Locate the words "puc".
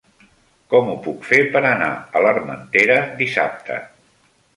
1.07-1.27